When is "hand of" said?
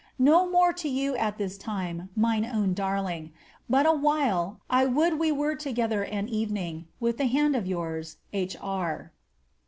7.27-7.67